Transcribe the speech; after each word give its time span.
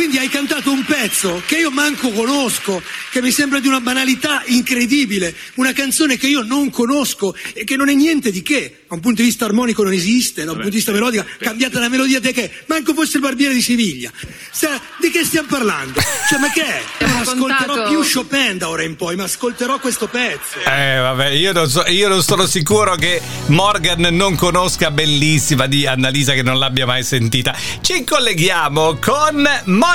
Quindi 0.00 0.16
hai 0.16 0.30
cantato 0.30 0.72
un 0.72 0.82
pezzo 0.82 1.42
che 1.44 1.58
io 1.58 1.70
manco 1.70 2.08
conosco, 2.08 2.82
che 3.10 3.20
mi 3.20 3.30
sembra 3.30 3.60
di 3.60 3.68
una 3.68 3.82
banalità 3.82 4.42
incredibile, 4.46 5.34
una 5.56 5.74
canzone 5.74 6.16
che 6.16 6.26
io 6.26 6.40
non 6.40 6.70
conosco 6.70 7.36
e 7.52 7.64
che 7.64 7.76
non 7.76 7.90
è 7.90 7.92
niente 7.92 8.30
di 8.30 8.40
che, 8.40 8.84
da 8.88 8.94
un 8.94 9.00
punto 9.00 9.20
di 9.20 9.28
vista 9.28 9.44
armonico 9.44 9.82
non 9.82 9.92
esiste, 9.92 10.44
da 10.44 10.52
un 10.52 10.56
punto 10.56 10.70
di 10.70 10.76
vista 10.76 10.92
melodico, 10.92 11.26
cambiata 11.38 11.80
la 11.80 11.90
melodia 11.90 12.18
te 12.18 12.32
che, 12.32 12.50
manco 12.64 12.94
fosse 12.94 13.18
il 13.18 13.22
barbiere 13.22 13.52
di 13.52 13.60
Siviglia. 13.60 14.10
Sa, 14.50 14.80
di 14.98 15.10
che 15.10 15.22
stiamo 15.22 15.48
parlando? 15.50 16.00
Cioè, 16.30 16.38
ma 16.38 16.50
che 16.50 16.64
è? 16.64 16.82
Non 17.10 17.28
ascolterò 17.28 17.88
più 17.88 18.00
Chopin 18.02 18.56
da 18.56 18.70
ora 18.70 18.82
in 18.82 18.96
poi, 18.96 19.14
ma 19.14 19.24
ascolterò 19.24 19.78
questo 19.78 20.08
pezzo. 20.08 20.60
Eh, 20.60 20.98
vabbè, 20.98 21.28
io 21.28 21.52
non, 21.52 21.68
so, 21.68 21.84
io 21.86 22.08
non 22.08 22.22
sono 22.22 22.46
sicuro 22.46 22.94
che 22.94 23.20
Morgan 23.48 24.08
non 24.14 24.36
conosca 24.36 24.90
Bellissima 24.90 25.66
di 25.66 25.86
Annalisa 25.86 26.32
che 26.32 26.42
non 26.42 26.58
l'abbia 26.58 26.86
mai 26.86 27.04
sentita. 27.04 27.54
Ci 27.82 28.04
colleghiamo 28.04 28.96
con 28.98 29.46
Morgan. 29.64 29.89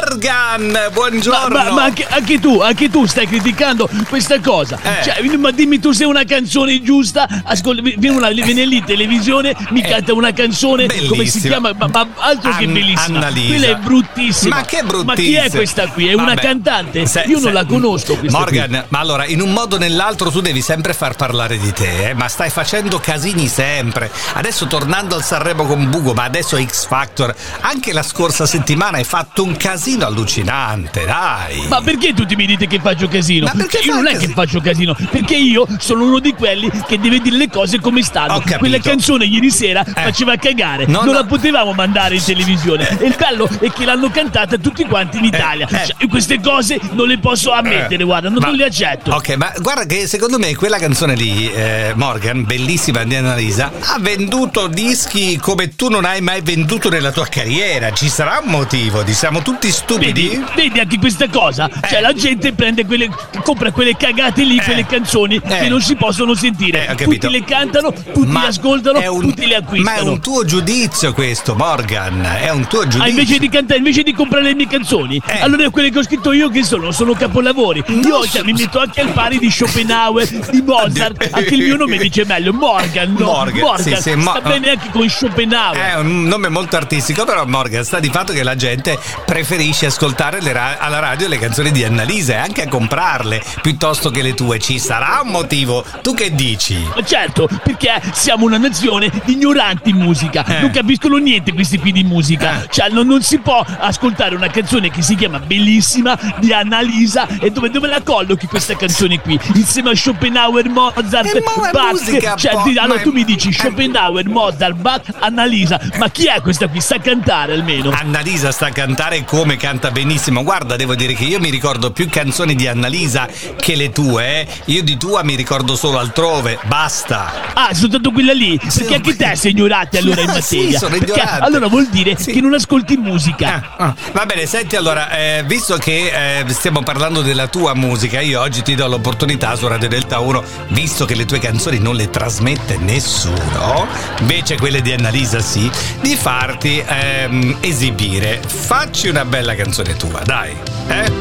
Buongiorno. 0.95 1.55
Ma, 1.55 1.63
ma, 1.65 1.71
ma 1.71 1.83
anche, 1.83 2.05
anche, 2.09 2.39
tu, 2.39 2.61
anche 2.61 2.89
tu 2.89 3.05
stai 3.05 3.27
criticando 3.27 3.89
questa 4.09 4.39
cosa. 4.39 4.79
Eh. 4.81 5.03
Cioè, 5.03 5.37
ma 5.37 5.51
dimmi 5.51 5.79
tu 5.79 5.91
se 5.91 6.03
è 6.03 6.07
una 6.07 6.23
canzone 6.23 6.81
giusta. 6.81 7.27
Ascolta, 7.43 7.81
viene, 7.81 8.15
una, 8.15 8.29
viene 8.29 8.65
lì 8.65 8.77
in 8.77 8.83
televisione, 8.83 9.55
mi 9.69 9.81
eh, 9.81 9.87
canta 9.87 10.13
una 10.13 10.33
canzone. 10.33 10.87
Bellissima. 10.87 11.09
Come 11.09 11.25
si 11.25 11.41
chiama? 11.41 11.73
Ma, 11.77 11.87
ma 11.87 12.07
altro 12.17 12.51
An- 12.51 12.57
che 12.57 12.67
bellissima. 12.67 13.17
Annalisa. 13.17 13.47
Quella 13.47 13.67
è 13.67 13.75
bruttissima. 13.75 14.55
Ma 14.55 14.61
che 14.63 14.81
bruttissima. 14.83 15.03
Ma 15.03 15.15
chi 15.15 15.33
è 15.35 15.49
questa 15.49 15.87
qui? 15.87 16.07
È 16.07 16.15
Vabbè. 16.15 16.31
una 16.31 16.41
cantante? 16.41 17.05
Se, 17.05 17.23
Io 17.27 17.39
non 17.39 17.53
la 17.53 17.65
conosco. 17.65 18.17
Morgan, 18.29 18.69
qui. 18.69 18.81
ma 18.87 18.99
allora, 18.99 19.25
in 19.25 19.41
un 19.41 19.51
modo 19.51 19.75
o 19.75 19.79
nell'altro 19.79 20.31
tu 20.31 20.41
devi 20.41 20.61
sempre 20.61 20.93
far 20.93 21.15
parlare 21.15 21.57
di 21.57 21.71
te, 21.71 22.09
eh? 22.09 22.13
ma 22.13 22.27
stai 22.27 22.49
facendo 22.49 22.99
casini 22.99 23.47
sempre. 23.47 24.11
Adesso 24.33 24.67
tornando 24.67 25.15
al 25.15 25.23
Sanremo 25.23 25.65
con 25.65 25.89
Bugo, 25.89 26.13
ma 26.13 26.23
adesso 26.23 26.57
X 26.61 26.87
Factor, 26.87 27.33
anche 27.61 27.93
la 27.93 28.03
scorsa 28.03 28.45
settimana 28.45 28.97
hai 28.97 29.03
fatto 29.03 29.43
un 29.43 29.55
casino 29.55 29.83
allucinante, 29.93 31.05
dai. 31.05 31.67
Ma 31.67 31.81
perché 31.81 32.13
tutti 32.13 32.35
mi 32.35 32.45
dite 32.45 32.67
che 32.67 32.79
faccio 32.79 33.07
casino? 33.07 33.45
Ma 33.45 33.51
perché 33.51 33.77
io 33.77 33.93
non 33.93 34.03
casino? 34.05 34.23
è 34.23 34.25
che 34.25 34.33
faccio 34.33 34.59
casino, 34.59 34.95
perché 35.11 35.35
io 35.35 35.67
sono 35.77 36.05
uno 36.05 36.19
di 36.19 36.33
quelli 36.33 36.69
che 36.87 36.99
deve 36.99 37.19
dire 37.19 37.37
le 37.37 37.49
cose 37.49 37.79
come 37.79 38.01
stanno. 38.01 38.41
Quella 38.57 38.79
canzone 38.79 39.25
ieri 39.25 39.51
sera 39.51 39.83
eh. 39.83 39.91
faceva 39.93 40.35
cagare, 40.37 40.85
no, 40.85 40.99
non 40.99 41.07
no. 41.07 41.13
la 41.13 41.23
potevamo 41.25 41.73
mandare 41.73 42.15
in 42.15 42.23
televisione. 42.25 42.97
E 42.99 43.05
il 43.05 43.15
bello 43.17 43.47
è 43.59 43.71
che 43.71 43.85
l'hanno 43.85 44.09
cantata 44.09 44.57
tutti 44.57 44.83
quanti 44.85 45.17
in 45.17 45.25
eh, 45.25 45.27
Italia. 45.27 45.67
Eh. 45.67 45.85
Cioè, 45.85 46.07
queste 46.07 46.39
cose 46.41 46.79
non 46.91 47.07
le 47.07 47.19
posso 47.19 47.51
ammettere, 47.51 48.01
eh. 48.01 48.05
guarda, 48.05 48.29
non, 48.29 48.39
ma, 48.39 48.47
non, 48.47 48.55
le 48.55 48.65
accetto. 48.65 49.13
Ok, 49.13 49.35
ma 49.35 49.53
guarda 49.59 49.85
che 49.85 50.07
secondo 50.07 50.39
me 50.39 50.55
quella 50.55 50.77
canzone 50.77 51.15
lì, 51.15 51.51
eh, 51.51 51.93
Morgan, 51.95 52.43
bellissima 52.43 53.03
di 53.03 53.15
Annalisa, 53.15 53.71
ha 53.79 53.99
venduto 53.99 54.67
dischi 54.67 55.37
come 55.37 55.75
tu 55.75 55.89
non 55.89 56.05
hai 56.05 56.21
mai 56.21 56.41
venduto 56.41 56.89
nella 56.89 57.11
tua 57.11 57.27
carriera. 57.27 57.91
Ci 57.91 58.09
sarà 58.09 58.41
un 58.43 58.49
motivo, 58.49 59.03
di 59.03 59.13
siamo 59.13 59.41
tutti 59.41 59.71
stupidi. 59.75 60.29
Vedi, 60.29 60.43
vedi 60.55 60.79
anche 60.79 60.97
questa 60.97 61.27
cosa? 61.27 61.69
Eh. 61.69 61.87
Cioè 61.87 62.01
la 62.01 62.13
gente 62.13 62.53
prende 62.53 62.85
quelle, 62.85 63.09
compra 63.43 63.71
quelle 63.71 63.95
cagate 63.97 64.43
lì, 64.43 64.57
eh. 64.57 64.63
quelle 64.63 64.85
canzoni 64.85 65.35
eh. 65.35 65.41
che 65.41 65.67
non 65.67 65.81
si 65.81 65.95
possono 65.95 66.33
sentire. 66.33 66.87
Eh, 66.87 66.95
tutti 66.95 67.29
le 67.29 67.43
cantano, 67.43 67.91
tutti 67.91 68.25
ma 68.25 68.41
le 68.41 68.47
ascoltano, 68.47 69.11
un, 69.11 69.21
tutti 69.21 69.45
le 69.45 69.55
acquistano. 69.55 69.95
Ma 69.97 70.01
è 70.01 70.09
un 70.09 70.19
tuo 70.21 70.45
giudizio 70.45 71.13
questo, 71.13 71.55
Morgan. 71.55 72.23
È 72.23 72.49
un 72.49 72.65
tuo 72.67 72.81
giudizio. 72.87 73.03
Ah, 73.03 73.09
invece 73.09 73.37
di 73.37 73.49
cantare, 73.49 73.79
invece 73.79 74.03
di 74.03 74.13
comprare 74.13 74.45
le 74.45 74.55
mie 74.55 74.67
canzoni, 74.67 75.21
eh. 75.27 75.41
allora 75.41 75.69
quelle 75.69 75.89
che 75.89 75.99
ho 75.99 76.03
scritto 76.03 76.31
io 76.31 76.49
che 76.49 76.63
sono? 76.63 76.91
Sono 76.91 77.13
capolavori. 77.13 77.83
Io 77.87 78.25
cioè, 78.25 78.43
mi 78.43 78.53
metto 78.53 78.79
anche 78.79 79.01
al 79.01 79.09
pari 79.09 79.37
di 79.37 79.51
Schopenhauer, 79.51 80.27
di 80.27 80.61
Mozart. 80.61 81.29
Anche 81.35 81.55
il 81.55 81.63
mio 81.63 81.75
nome 81.75 81.97
dice 81.97 82.23
meglio, 82.25 82.53
Morgan. 82.53 83.13
No? 83.17 83.25
Morgan, 83.25 83.59
Morgan. 83.59 84.01
Sì, 84.01 84.09
sì, 84.09 84.21
sta 84.21 84.41
bene 84.41 84.69
anche 84.69 84.89
con 84.89 85.07
Schopenhauer. 85.09 85.77
È 85.77 85.95
un 85.97 86.23
nome 86.23 86.47
molto 86.47 86.77
artistico, 86.77 87.25
però 87.25 87.45
Morgan 87.45 87.83
sta 87.83 87.99
di 87.99 88.09
fatto 88.09 88.31
che 88.31 88.43
la 88.43 88.55
gente 88.55 88.97
preferisce 89.25 89.64
ascoltare 89.85 90.39
ra- 90.51 90.79
alla 90.79 90.99
radio 90.99 91.27
le 91.27 91.37
canzoni 91.37 91.71
di 91.71 91.83
Annalisa 91.83 92.33
e 92.33 92.37
anche 92.37 92.63
a 92.63 92.67
comprarle 92.67 93.43
piuttosto 93.61 94.09
che 94.09 94.21
le 94.21 94.33
tue. 94.33 94.59
Ci 94.59 94.79
sarà 94.79 95.21
un 95.23 95.29
motivo? 95.29 95.85
Tu 96.01 96.13
che 96.13 96.33
dici? 96.33 96.83
Certo, 97.05 97.47
perché 97.63 98.01
siamo 98.11 98.45
una 98.45 98.57
nazione 98.57 99.11
di 99.23 99.33
ignoranti 99.33 99.91
in 99.91 99.97
musica. 99.97 100.43
Eh. 100.45 100.61
Non 100.61 100.71
capiscono 100.71 101.17
niente 101.17 101.53
questi 101.53 101.77
qui 101.77 101.91
di 101.91 102.03
musica. 102.03 102.63
Eh. 102.63 102.67
Cioè, 102.69 102.89
non, 102.89 103.05
non, 103.07 103.21
si 103.21 103.39
può 103.39 103.63
ascoltare 103.79 104.35
una 104.35 104.47
canzone 104.47 104.89
che 104.89 105.01
si 105.01 105.15
chiama 105.15 105.39
Bellissima 105.39 106.17
di 106.39 106.51
Annalisa 106.51 107.27
e 107.39 107.51
dove, 107.51 107.69
dove 107.69 107.87
la 107.87 108.01
collochi 108.01 108.47
questa 108.47 108.75
canzone 108.75 109.19
qui? 109.19 109.39
Insieme 109.53 109.91
a 109.91 109.95
Schopenhauer, 109.95 110.67
Mozart, 110.69 111.35
eh, 111.35 111.43
Bach. 111.71 111.91
Musica, 111.91 112.35
cioè, 112.35 112.51
po- 112.51 112.71
allora 112.77 112.99
tu 113.01 113.11
mi 113.11 113.23
dici 113.23 113.51
Schopenhauer, 113.51 114.27
Mozart, 114.27 114.75
Bach, 114.75 115.03
Annalisa. 115.19 115.79
Ma 115.97 116.09
chi 116.09 116.25
è 116.25 116.41
questa 116.41 116.67
qui? 116.67 116.81
Sa 116.81 116.99
cantare 116.99 117.53
almeno? 117.53 117.91
Annalisa 117.91 118.51
sta 118.51 118.67
a 118.67 118.71
cantare 118.71 119.23
come 119.23 119.44
canta 119.55 119.91
benissimo. 119.91 120.43
Guarda, 120.43 120.75
devo 120.75 120.95
dire 120.95 121.13
che 121.13 121.23
io 121.23 121.39
mi 121.39 121.49
ricordo 121.49 121.91
più 121.91 122.09
canzoni 122.09 122.55
di 122.55 122.67
Annalisa 122.67 123.27
che 123.55 123.75
le 123.75 123.91
tue. 123.91 124.41
Eh. 124.41 124.47
Io 124.65 124.83
di 124.83 124.97
tua 124.97 125.23
mi 125.23 125.35
ricordo 125.35 125.75
solo 125.75 125.99
altrove. 125.99 126.57
Basta. 126.63 127.53
Ah, 127.53 127.73
soltanto 127.73 128.11
quella 128.11 128.33
lì? 128.33 128.57
Perché 128.57 128.95
anche 128.95 129.15
te 129.15 129.35
sei 129.35 129.51
ignorante 129.51 129.99
allora 129.99 130.21
in 130.21 130.27
materia. 130.27 130.71
Sì, 130.71 130.75
sono 130.77 130.95
ignorante. 130.95 131.43
allora 131.43 131.67
vuol 131.67 131.87
dire 131.89 132.15
sì. 132.17 132.31
che 132.31 132.41
non 132.41 132.53
ascolti 132.53 132.97
musica. 132.97 133.73
Ah, 133.77 133.85
ah. 133.85 133.95
Va 134.11 134.25
bene, 134.25 134.45
senti 134.45 134.75
allora, 134.75 135.09
eh, 135.11 135.43
visto 135.45 135.77
che 135.77 136.39
eh, 136.39 136.53
stiamo 136.53 136.81
parlando 136.81 137.21
della 137.21 137.47
tua 137.47 137.73
musica, 137.73 138.19
io 138.19 138.41
oggi 138.41 138.61
ti 138.61 138.75
do 138.75 138.87
l'opportunità 138.87 139.55
su 139.55 139.67
Radio 139.67 139.87
Delta 139.87 140.19
1, 140.19 140.43
visto 140.69 141.05
che 141.05 141.15
le 141.15 141.25
tue 141.25 141.39
canzoni 141.39 141.79
non 141.79 141.95
le 141.95 142.09
trasmette 142.09 142.77
nessuno, 142.77 143.87
invece 144.19 144.57
quelle 144.57 144.81
di 144.81 144.91
Annalisa 144.91 145.39
sì, 145.39 145.69
di 146.01 146.15
farti 146.15 146.83
ehm, 146.85 147.57
esibire. 147.59 148.41
Facci 148.45 149.07
una 149.07 149.25
bella 149.25 149.55
canzone 149.55 149.95
tua, 149.95 150.21
dai. 150.23 150.55
Eh? 150.87 151.11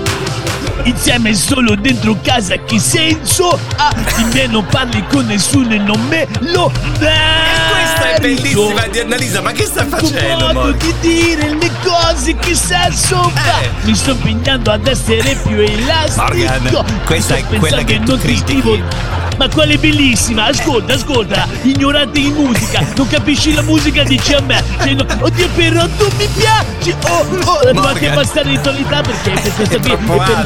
Insieme 0.84 1.34
solo 1.34 1.75
dentro 1.77 2.16
casa 2.22 2.56
che 2.56 2.78
senso 2.78 3.59
ha? 3.77 3.94
Di 4.16 4.25
me 4.33 4.47
non 4.47 4.66
parli 4.66 5.04
con 5.09 5.25
nessuno 5.27 5.72
e 5.72 5.78
non 5.78 6.00
me 6.09 6.27
lo 6.41 6.71
dai 6.99 7.65
questa 7.94 8.15
è 8.15 8.21
bellissima 8.21 8.87
di 8.87 8.99
Annalisa, 8.99 9.41
ma 9.41 9.53
che 9.53 9.65
sta 9.65 9.87
facendo? 9.87 10.53
modo 10.53 10.72
di 10.72 10.94
dire 11.00 11.54
le 11.54 11.71
cose 11.83 12.34
che 12.37 12.54
senso 12.54 13.31
fa. 13.34 13.60
Eh. 13.60 13.71
Mi 13.83 13.94
sto 13.94 14.12
impegnando 14.12 14.71
ad 14.71 14.87
essere 14.87 15.37
più 15.43 15.56
elastico. 15.56 16.22
Morgan, 16.22 16.84
questa 17.04 17.37
è 17.37 17.44
quella 17.44 17.84
che, 17.84 17.99
che 17.99 17.99
non 17.99 18.19
critichi. 18.19 18.44
Ti 18.44 18.60
scrivo 18.60 19.33
ma 19.37 19.49
quella 19.49 19.72
è 19.72 19.78
bellissima, 19.78 20.47
ascolta, 20.47 20.95
ascolta, 20.95 21.49
ignorante 21.62 22.19
in 22.19 22.33
musica, 22.34 22.84
non 22.97 23.06
capisci 23.09 23.53
la 23.53 23.62
musica, 23.62 24.03
dici 24.03 24.34
a 24.34 24.41
me, 24.41 24.62
cioè, 24.78 24.95
no, 24.95 25.06
oddio 25.21 25.49
però 25.50 25.87
tu 25.97 26.09
mi 26.17 26.28
piaci, 26.28 26.95
oh, 27.09 27.27
oh, 27.45 27.65
devo 27.65 27.87
anche 27.87 28.11
abbassare 28.11 28.49
l'intonità 28.49 29.00
perché 29.03 29.33
questa 29.53 29.78
qui 29.78 29.91
è 29.91 29.97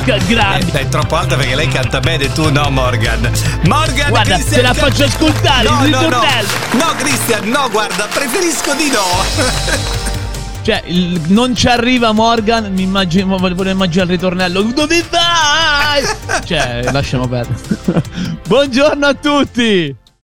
per 0.04 0.24
grandi. 0.26 0.70
È, 0.70 0.80
è 0.80 0.88
troppo 0.88 1.16
alta 1.16 1.36
perché 1.36 1.54
lei 1.54 1.68
canta 1.68 2.00
bene 2.00 2.24
e 2.24 2.32
tu 2.32 2.50
no 2.50 2.68
Morgan. 2.70 3.30
Morgan, 3.64 4.10
guarda, 4.10 4.34
Christian, 4.34 4.54
te 4.54 4.62
la 4.62 4.74
faccio 4.74 5.04
ascoltare, 5.04 5.68
no, 5.68 5.84
il 5.84 5.90
no, 5.90 5.98
ritornello. 6.00 6.48
No, 6.72 6.78
no 6.78 6.94
Christian, 6.96 7.48
no, 7.48 7.68
guarda, 7.70 8.06
preferisco 8.12 8.74
di 8.74 8.90
no. 8.90 10.16
Cioè, 10.68 10.82
il, 10.84 11.18
non 11.28 11.54
ci 11.56 11.66
arriva 11.66 12.12
Morgan, 12.12 12.70
mi 12.70 12.82
immagino, 12.82 13.38
volevo 13.38 13.66
immaginare 13.66 14.12
il 14.12 14.18
ritornello. 14.18 14.60
Dove 14.60 15.02
vai? 15.08 16.04
cioè, 16.44 16.90
lasciamo 16.92 17.26
perdere. 17.26 18.02
Buongiorno 18.46 19.06
a 19.06 19.14
tutti! 19.14 19.96